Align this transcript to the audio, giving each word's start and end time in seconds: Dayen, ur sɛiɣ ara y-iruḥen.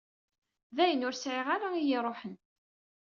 Dayen, 0.75 1.05
ur 1.07 1.15
sɛiɣ 1.15 1.47
ara 1.55 1.67
y-iruḥen. 1.79 2.35